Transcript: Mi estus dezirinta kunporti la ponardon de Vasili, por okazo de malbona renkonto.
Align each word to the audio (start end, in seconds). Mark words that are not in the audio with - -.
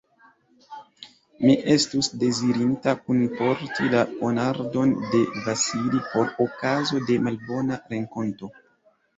Mi 1.43 1.57
estus 1.73 2.07
dezirinta 2.23 2.95
kunporti 3.01 3.91
la 3.97 4.01
ponardon 4.15 4.95
de 5.13 5.23
Vasili, 5.37 6.03
por 6.15 6.35
okazo 6.47 7.05
de 7.11 7.23
malbona 7.29 7.83
renkonto. 7.95 8.51